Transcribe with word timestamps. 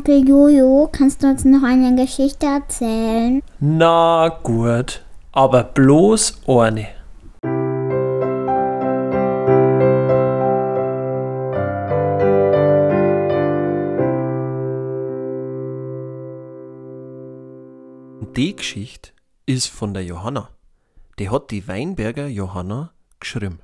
Onkel 0.00 0.26
Jojo, 0.26 0.88
kannst 0.90 1.22
du 1.22 1.26
uns 1.26 1.44
noch 1.44 1.62
eine 1.62 1.94
Geschichte 1.94 2.46
erzählen? 2.46 3.42
Na 3.58 4.30
gut, 4.42 5.04
aber 5.30 5.62
bloß 5.62 6.40
eine. 6.48 6.88
Die 18.34 18.56
Geschichte 18.56 19.10
ist 19.44 19.66
von 19.66 19.92
der 19.92 20.04
Johanna. 20.04 20.48
Die 21.18 21.28
hat 21.28 21.50
die 21.50 21.68
Weinberger 21.68 22.26
Johanna 22.26 22.94
geschrieben. 23.18 23.58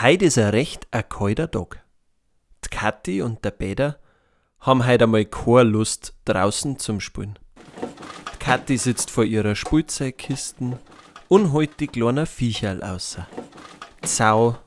Heute 0.00 0.24
ist 0.24 0.38
ein 0.38 0.48
recht 0.48 0.88
ein 0.92 1.06
kalter 1.06 1.50
Tag. 1.50 1.84
Die 2.64 2.74
Kathi 2.74 3.20
und 3.20 3.44
der 3.44 3.50
Peter 3.50 3.98
haben 4.60 4.86
heute 4.86 5.04
einmal 5.04 5.24
keine 5.24 5.64
Lust 5.64 6.14
draußen 6.24 6.78
zum 6.78 7.00
Spielen. 7.00 7.38
Die 8.32 8.38
Kathi 8.38 8.78
sitzt 8.78 9.10
vor 9.10 9.24
ihrer 9.24 9.54
Spielzeugkisten 9.54 10.78
und 11.28 11.52
holt 11.52 11.80
die 11.80 11.86
kleinen 11.86 12.26
Viecherl 12.26 12.82
aus. 12.82 13.18
Die 14.02 14.08
Sau, 14.08 14.58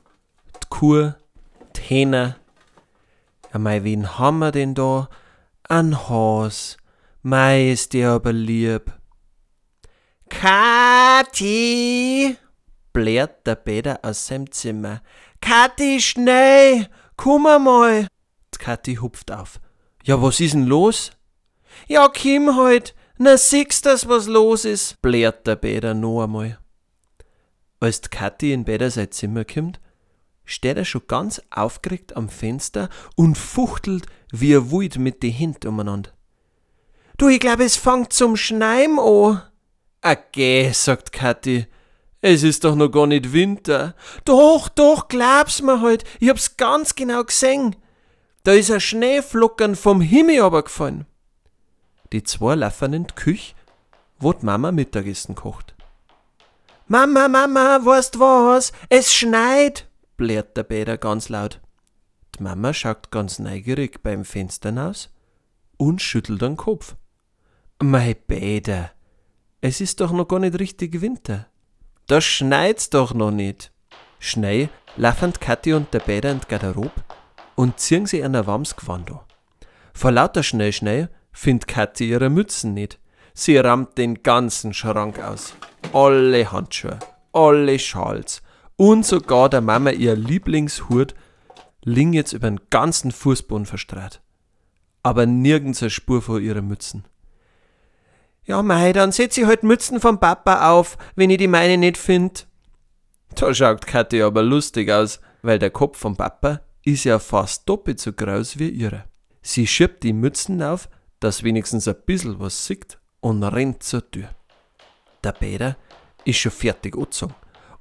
die 0.54 0.66
Kuh, 0.68 1.12
die 1.76 1.80
Hähner. 1.80 2.36
Mei, 3.52 3.82
wen 3.84 4.18
haben 4.18 4.38
wir 4.38 4.52
denn 4.52 4.74
da? 4.74 5.08
Ein 5.68 6.08
Has. 6.08 6.76
Mei, 7.22 7.70
ist 7.70 7.92
der 7.92 8.10
aber 8.10 8.32
lieb. 8.32 8.92
Kathi! 10.28 12.36
blärt 12.92 13.46
der 13.46 13.56
Peter 13.56 13.98
aus 14.02 14.26
seinem 14.26 14.50
Zimmer. 14.50 15.02
Kathi, 15.40 16.00
schnell! 16.00 16.88
Komm 17.16 17.46
einmal! 17.46 18.06
Die 18.54 18.58
Kathi 18.58 18.96
hupft 18.96 19.32
auf. 19.32 19.60
Ja, 20.04 20.20
was 20.22 20.40
ist 20.40 20.54
denn 20.54 20.66
los? 20.66 21.12
Ja, 21.88 22.08
Kim 22.08 22.56
halt. 22.56 22.94
Na, 23.18 23.36
siehst 23.36 23.84
das, 23.84 24.08
was 24.08 24.26
los 24.26 24.64
ist, 24.64 25.02
blärt 25.02 25.46
der 25.46 25.56
Peter 25.56 25.92
noch 25.92 26.22
einmal. 26.22 26.58
Als 27.78 28.00
Kathi 28.08 28.52
in 28.52 28.64
Peter 28.64 28.90
sein 28.90 29.10
Zimmer 29.10 29.44
kommt, 29.44 29.80
steht 30.44 30.78
er 30.78 30.84
schon 30.84 31.06
ganz 31.06 31.40
aufgeregt 31.50 32.16
am 32.16 32.28
Fenster 32.28 32.88
und 33.16 33.36
fuchtelt 33.36 34.06
wie 34.32 34.54
er 34.54 34.70
Wut 34.70 34.96
mit 34.96 35.22
die 35.22 35.30
Händen 35.30 35.68
umeinander. 35.68 36.10
Du, 37.18 37.28
ich 37.28 37.40
glaube, 37.40 37.64
es 37.64 37.76
fängt 37.76 38.12
zum 38.14 38.36
Schneim 38.36 38.98
an. 38.98 39.42
Okay, 40.02 40.70
sagt 40.72 41.12
Kathi. 41.12 41.66
Es 42.22 42.42
ist 42.42 42.64
doch 42.64 42.74
noch 42.74 42.88
gar 42.88 43.06
nicht 43.06 43.32
Winter. 43.32 43.94
Doch, 44.24 44.68
doch, 44.68 45.08
glaub's 45.08 45.60
mir 45.60 45.80
halt. 45.80 46.04
Ich 46.20 46.28
hab's 46.30 46.56
ganz 46.56 46.94
genau 46.94 47.22
gesehen. 47.24 47.76
Da 48.42 48.52
ist 48.52 48.70
ein 48.70 48.80
Schneeflockern 48.80 49.76
vom 49.76 50.00
Himmel 50.00 50.40
runtergefallen. 50.40 51.06
Die 52.12 52.22
zwei 52.22 52.54
laufen 52.54 52.94
in 52.94 53.06
die 53.06 53.14
Küche, 53.14 53.54
wo 54.18 54.32
die 54.32 54.44
Mama 54.44 54.72
Mittagessen 54.72 55.34
kocht. 55.34 55.74
Mama, 56.88 57.28
Mama, 57.28 57.80
weißt 57.84 58.18
was? 58.18 58.72
Es 58.88 59.14
schneit, 59.14 59.86
blärt 60.16 60.56
der 60.56 60.64
Peter 60.64 60.96
ganz 60.96 61.28
laut. 61.28 61.60
Die 62.36 62.42
Mama 62.42 62.72
schaut 62.72 63.10
ganz 63.10 63.38
neugierig 63.38 64.02
beim 64.02 64.24
Fenster 64.24 64.70
hinaus 64.70 65.10
und 65.76 66.00
schüttelt 66.00 66.40
den 66.40 66.56
Kopf. 66.56 66.96
Mei 67.82 68.14
Peter, 68.14 68.90
es 69.60 69.80
ist 69.80 70.00
doch 70.00 70.12
noch 70.12 70.26
gar 70.26 70.38
nicht 70.38 70.58
richtig 70.58 71.00
Winter. 71.00 71.46
Da 72.06 72.20
schneit's 72.20 72.90
doch 72.90 73.14
noch 73.14 73.30
nicht. 73.30 73.70
Schnell 74.18 74.70
laufen 74.96 75.32
Kathi 75.34 75.74
und 75.74 75.92
der 75.94 76.00
Peter 76.00 76.30
in 76.30 76.40
die 76.40 76.48
Garderobe 76.48 76.92
und 77.60 77.78
ziehen 77.78 78.06
sie 78.06 78.24
ein 78.24 78.46
warmes 78.46 78.74
Gewand 78.74 79.10
an. 79.10 79.20
Vor 79.92 80.12
lauter 80.12 80.42
Schnell, 80.42 80.72
schnell 80.72 81.10
findet 81.30 81.68
Kathi 81.68 82.08
ihre 82.08 82.30
Mützen 82.30 82.72
nicht. 82.72 82.98
Sie 83.34 83.58
rammt 83.58 83.98
den 83.98 84.22
ganzen 84.22 84.72
Schrank 84.72 85.18
aus. 85.18 85.54
Alle 85.92 86.50
Handschuhe, 86.50 86.98
alle 87.34 87.78
Schals 87.78 88.40
und 88.76 89.04
sogar 89.04 89.50
der 89.50 89.60
Mama 89.60 89.90
ihr 89.90 90.16
Lieblingshut 90.16 91.14
liegen 91.84 92.14
jetzt 92.14 92.32
über 92.32 92.48
den 92.48 92.60
ganzen 92.70 93.12
Fußboden 93.12 93.66
verstreut. 93.66 94.22
Aber 95.02 95.26
nirgends 95.26 95.82
eine 95.82 95.90
Spur 95.90 96.22
von 96.22 96.42
ihren 96.42 96.66
Mützen. 96.66 97.04
Ja, 98.44 98.62
mei, 98.62 98.94
dann 98.94 99.12
setz 99.12 99.36
ich 99.36 99.44
halt 99.44 99.64
Mützen 99.64 100.00
vom 100.00 100.18
Papa 100.18 100.70
auf, 100.70 100.96
wenn 101.14 101.28
ich 101.28 101.36
die 101.36 101.46
meine 101.46 101.76
nicht 101.76 101.98
find. 101.98 102.46
Da 103.34 103.52
schaut 103.52 103.86
Kathi 103.86 104.22
aber 104.22 104.42
lustig 104.42 104.90
aus, 104.90 105.20
weil 105.42 105.58
der 105.58 105.70
Kopf 105.70 105.98
vom 105.98 106.16
Papa 106.16 106.60
ist 106.84 107.04
ja 107.04 107.18
fast 107.18 107.68
doppelt 107.68 108.00
so 108.00 108.12
groß 108.12 108.58
wie 108.58 108.68
ihre. 108.68 109.04
Sie 109.42 109.66
schiebt 109.66 110.02
die 110.02 110.12
Mützen 110.12 110.62
auf, 110.62 110.88
dass 111.18 111.42
wenigstens 111.42 111.88
ein 111.88 111.96
bissl 112.06 112.38
was 112.38 112.66
sieht 112.66 112.98
und 113.20 113.42
rennt 113.42 113.82
zur 113.82 114.10
Tür. 114.10 114.28
Der 115.22 115.32
Peter 115.32 115.76
ist 116.24 116.38
schon 116.38 116.52
fertig 116.52 116.94
angezogen 116.94 117.34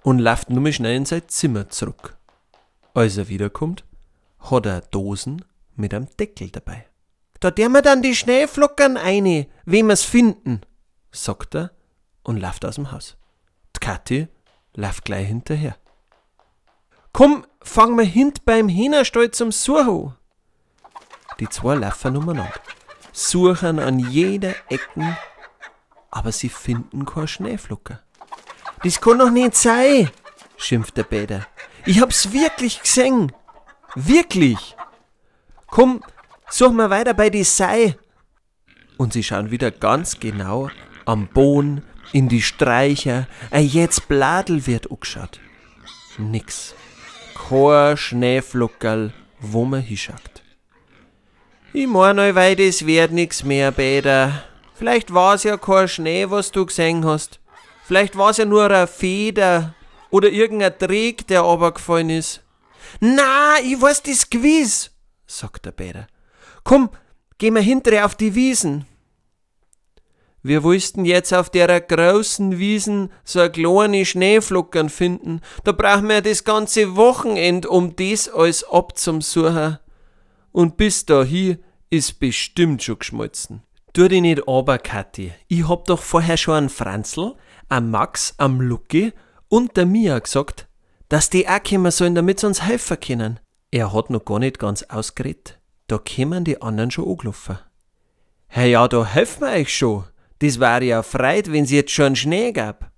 und 0.04 0.20
läuft 0.20 0.50
nur 0.50 0.72
schnell 0.72 0.96
in 0.96 1.06
sein 1.06 1.28
Zimmer 1.28 1.70
zurück. 1.70 2.18
Als 2.94 3.18
er 3.18 3.30
wiederkommt, 3.30 3.86
hat 4.40 4.66
er 4.66 4.82
Dosen 4.82 5.46
mit 5.76 5.94
einem 5.94 6.08
Deckel 6.18 6.50
dabei. 6.50 6.86
Da 7.40 7.52
der 7.52 7.70
mir 7.70 7.82
dann 7.82 8.02
die 8.02 8.16
Schneeflockern 8.16 8.98
eine, 8.98 9.48
wie 9.66 9.84
wir's 9.84 10.04
finden, 10.04 10.62
sagt 11.12 11.56
er 11.56 11.72
und 12.24 12.38
läuft 12.38 12.66
aus 12.66 12.76
dem 12.76 12.92
Haus. 12.92 13.18
Die 13.76 13.80
Kathi 13.80 14.28
läuft 14.76 15.06
gleich 15.06 15.28
hinterher. 15.28 15.78
Komm, 17.14 17.46
fang 17.62 17.96
mal 17.96 18.06
hint 18.06 18.46
beim 18.46 18.70
Hühnerstall 18.70 19.32
zum 19.32 19.52
Suchen. 19.52 20.16
Die 21.40 21.50
zwei 21.50 21.76
laufen 21.76 22.18
umeinander, 22.18 22.54
suchen 23.12 23.80
an 23.80 24.00
jeder 24.00 24.54
Ecken, 24.70 25.18
aber 26.12 26.32
sie 26.32 26.50
finden 26.50 27.06
kein 27.06 27.28
Schneeflocker. 27.28 28.02
Das 28.84 29.00
kann 29.00 29.20
doch 29.20 29.30
nicht 29.30 29.56
sein, 29.56 30.10
schimpft 30.58 30.98
der 30.98 31.04
Peter. 31.04 31.48
Ich 31.86 32.02
hab's 32.02 32.32
wirklich 32.32 32.82
gesehen. 32.82 33.32
Wirklich. 33.96 34.76
Komm, 35.68 36.04
such 36.50 36.72
mal 36.72 36.90
weiter 36.90 37.14
bei 37.14 37.30
die 37.30 37.44
Sei. 37.44 37.98
Und 38.98 39.14
sie 39.14 39.24
schauen 39.24 39.52
wieder 39.52 39.72
ganz 39.72 40.20
genau 40.20 40.70
am 41.06 41.28
Boden, 41.28 41.84
in 42.12 42.28
die 42.28 42.42
Streicher, 42.42 43.28
jetzt 43.54 44.08
Bladel 44.08 44.66
wird 44.68 44.92
angeschaut. 44.92 45.40
Nix. 46.18 46.74
Kein 47.48 47.98
Schneeflockerl, 47.98 49.14
wo 49.40 49.66
man 49.66 49.82
hinschaut. 49.82 50.44
Ich 51.74 51.88
meine, 51.88 52.36
weil 52.36 52.56
das 52.56 52.86
wird 52.86 53.12
nix 53.12 53.44
mehr, 53.44 53.72
Peter. 53.72 54.44
Vielleicht 54.74 55.14
war's 55.14 55.44
ja 55.44 55.58
kein 55.58 55.88
Schnee, 55.88 56.30
was 56.30 56.52
du 56.52 56.66
gesehen 56.66 57.06
hast. 57.06 57.40
Vielleicht 57.86 58.18
war's 58.18 58.38
ja 58.38 58.46
nur 58.46 58.66
eine 58.66 58.88
Feder 58.88 59.74
oder 60.10 60.30
irgendein 60.30 60.78
Dreck, 60.78 61.28
der 61.28 61.42
runtergefallen 61.42 62.10
ist. 62.10 62.42
Na, 63.00 63.56
ich 63.64 63.80
weiß 63.80 64.04
das 64.04 64.30
gewiss, 64.30 64.92
sagt 65.28 65.66
der 65.66 65.72
Peter. 65.72 66.08
Komm, 66.64 66.90
geh 67.38 67.52
mal 67.52 67.64
hinterher 67.64 68.06
auf 68.06 68.16
die 68.16 68.36
Wiesen. 68.36 68.86
Wir 70.42 70.64
wussten 70.64 71.04
jetzt 71.04 71.34
auf 71.34 71.50
der 71.50 71.82
großen 71.82 72.60
Wiesen 72.60 73.12
so 73.26 73.40
eine 73.40 73.52
kleine 73.52 74.06
Schneeflockern 74.06 74.90
finden. 74.90 75.42
Da 75.66 75.74
brauchen 75.74 76.08
wir 76.08 76.22
das 76.22 76.46
ganze 76.46 76.96
Wochenend, 76.96 77.66
um 77.66 77.96
das 77.96 78.30
alles 78.30 78.64
abzumsuchen. 78.64 79.80
Und 80.52 80.78
bis 80.78 81.06
dahin 81.06 81.60
ist 81.90 82.20
bestimmt 82.20 82.84
schon 82.84 83.00
geschmolzen. 83.00 83.64
Tu 83.94 84.08
dich 84.08 84.22
nicht 84.22 84.48
aber, 84.48 84.78
Kathi. 84.78 85.34
Ich 85.48 85.68
hab 85.68 85.86
doch 85.86 86.02
vorher 86.02 86.38
schon 86.38 86.54
einen 86.56 86.70
Franzl, 86.70 87.36
am 87.68 87.92
Max, 87.92 88.36
am 88.38 88.62
Lucky 88.62 89.12
und 89.50 89.76
der 89.76 89.86
Mia 89.86 90.20
gesagt, 90.20 90.68
dass 91.10 91.30
die 91.30 91.50
auch 91.50 91.64
kommen 91.64 91.92
sollen, 91.92 92.16
damit 92.16 92.40
sie 92.40 92.48
uns 92.48 92.62
helfen 92.62 93.00
können. 93.00 93.40
Er 93.72 93.92
hat 93.94 94.10
noch 94.10 94.24
gar 94.24 94.40
nicht 94.40 94.60
ganz 94.60 94.84
ausgeredet. 94.84 95.60
Da 95.88 95.98
kämen 95.98 96.44
die 96.44 96.62
anderen 96.62 96.92
schon 96.92 97.10
angelaufen. 97.10 97.58
Hey, 98.48 98.72
ja, 98.72 98.88
da 98.88 99.06
helfen 99.06 99.42
wir 99.42 99.54
euch 99.54 99.76
schon. 99.76 100.06
Das 100.40 100.60
wäre 100.60 100.84
ja 100.86 101.04
freit, 101.04 101.52
wenn 101.52 101.66
sie 101.66 101.76
jetzt 101.76 101.92
schon 101.92 102.16
Schnee 102.16 102.52
gab. 102.52 102.92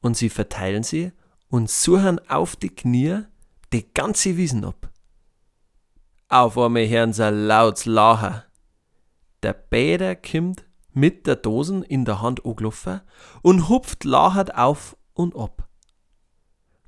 Und 0.00 0.16
sie 0.16 0.28
verteilen 0.28 0.82
sie 0.82 1.12
und 1.48 1.70
suchen 1.70 2.20
auf 2.28 2.56
die 2.56 2.74
Knie 2.74 3.22
die 3.72 3.92
ganze 3.92 4.36
Wiesen 4.36 4.64
ab. 4.64 4.90
Auf 6.28 6.56
einmal 6.56 6.88
hören 6.88 7.12
sie 7.12 7.30
laut 7.30 7.84
lachen. 7.86 8.42
Der 9.42 9.52
Bäder 9.52 10.14
kommt 10.14 10.64
mit 10.92 11.26
der 11.26 11.36
Dosen 11.36 11.82
in 11.82 12.04
der 12.04 12.20
Hand 12.20 12.44
angelaufen 12.44 13.00
und 13.42 13.68
hupft 13.68 14.04
lachend 14.04 14.54
auf 14.54 14.96
und 15.14 15.36
ab. 15.36 15.68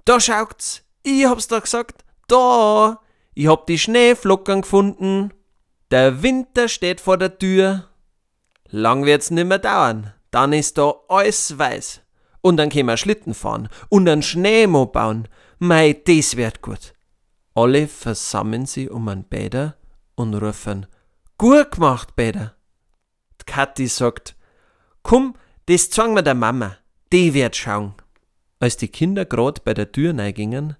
Da 0.05 0.21
schaut's, 0.21 0.83
ich 1.03 1.25
hab's 1.25 1.49
da 1.49 1.61
gesagt, 1.61 2.05
da, 2.29 3.01
ich 3.35 3.47
hab 3.47 3.67
die 3.67 3.79
Schneeflocken 3.79 4.63
gefunden. 4.63 5.33
Der 5.91 6.23
Winter 6.23 6.69
steht 6.69 7.01
vor 7.01 7.19
der 7.19 7.39
Tür. 7.39 7.89
Lang 8.75 9.05
wird's 9.05 9.31
nimmer 9.31 9.59
dauern, 9.59 10.15
dann 10.31 10.55
ist 10.55 10.79
da 10.79 10.95
alles 11.09 11.59
weiß. 11.59 12.01
Und 12.41 12.57
dann 12.57 12.71
können 12.71 12.87
wir 12.87 12.97
Schlitten 12.97 13.35
fahren 13.35 13.69
und 13.91 14.09
einen 14.09 14.23
Schneemob 14.23 14.95
bauen. 14.95 15.29
Mei, 15.59 15.93
das 15.93 16.39
wird 16.39 16.63
gut. 16.63 16.95
Alle 17.55 17.87
versammeln 17.87 18.65
sie 18.65 18.89
um 18.89 19.09
einen 19.09 19.25
Bäder 19.25 19.77
und 20.15 20.35
rufen 20.35 20.87
Gut 21.37 21.73
gemacht, 21.73 22.17
Peter. 22.17 22.55
Die 23.43 23.45
Kathi 23.45 23.89
sagt, 23.89 24.37
komm, 25.03 25.35
das 25.67 25.91
zeigen 25.91 26.15
wir 26.15 26.23
der 26.23 26.35
Mama. 26.35 26.79
Die 27.13 27.35
wird 27.35 27.55
schauen. 27.55 27.93
Als 28.59 28.79
die 28.79 28.89
Kinder 28.89 29.27
grad 29.27 29.65
bei 29.65 29.75
der 29.75 29.93
Tür 29.93 30.15
neigingen, 30.15 30.77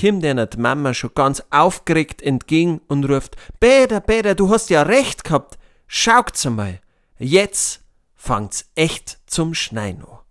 kommt 0.00 0.24
ihnen 0.24 0.48
die 0.48 0.58
Mama 0.58 0.94
schon 0.94 1.14
ganz 1.14 1.42
aufgeregt 1.50 2.22
entgegen 2.22 2.80
und 2.86 3.04
ruft, 3.04 3.34
Peter, 3.58 4.00
Peter, 4.00 4.36
du 4.36 4.48
hast 4.48 4.70
ja 4.70 4.82
recht 4.82 5.24
gehabt. 5.24 5.58
Schaut's 5.88 6.46
einmal. 6.46 6.81
Jetzt 7.24 7.84
fangt's 8.16 8.68
echt 8.74 9.20
zum 9.26 9.54
Schneien 9.54 10.04
an. 10.04 10.21